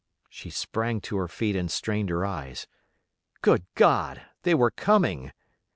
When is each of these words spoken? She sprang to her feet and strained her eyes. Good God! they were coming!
She 0.29 0.49
sprang 0.49 0.99
to 1.01 1.17
her 1.17 1.27
feet 1.27 1.55
and 1.55 1.69
strained 1.69 2.09
her 2.09 2.25
eyes. 2.25 2.65
Good 3.43 3.65
God! 3.75 4.19
they 4.41 4.55
were 4.55 4.71
coming! 4.71 5.31